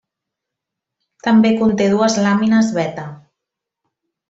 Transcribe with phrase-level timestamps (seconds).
[1.27, 3.07] També conté dues làmines beta.